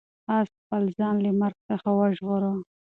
آس 0.37 0.49
خپل 0.61 0.83
ځان 0.97 1.15
له 1.25 1.31
مرګ 1.41 1.57
څخه 1.69 1.89
وژغوره. 1.99 2.51